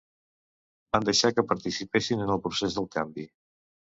Van 0.95 1.05
deixar 1.09 1.31
que 1.35 1.43
participessin 1.51 2.25
en 2.27 2.33
el 2.37 2.43
procés 2.47 2.79
del 2.79 2.91
canvi. 2.99 3.27